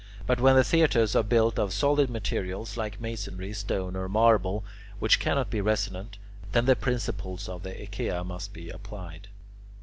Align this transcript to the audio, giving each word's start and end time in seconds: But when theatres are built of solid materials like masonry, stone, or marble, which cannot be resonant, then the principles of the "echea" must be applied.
But 0.25 0.39
when 0.41 0.55
theatres 0.63 1.15
are 1.15 1.21
built 1.21 1.59
of 1.59 1.71
solid 1.71 2.09
materials 2.09 2.75
like 2.75 2.99
masonry, 2.99 3.53
stone, 3.53 3.95
or 3.95 4.09
marble, 4.09 4.65
which 4.97 5.19
cannot 5.19 5.51
be 5.51 5.61
resonant, 5.61 6.17
then 6.53 6.65
the 6.65 6.75
principles 6.75 7.47
of 7.47 7.61
the 7.61 7.73
"echea" 7.73 8.25
must 8.25 8.51
be 8.51 8.69
applied. 8.71 9.27